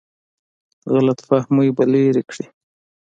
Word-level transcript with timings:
غلط 0.93 1.19
فهمۍ 1.27 1.69
به 1.77 1.83
لرې 1.91 2.23
کړي. 2.29 2.45